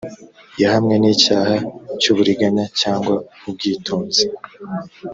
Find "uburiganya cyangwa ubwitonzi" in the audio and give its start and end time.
2.11-4.23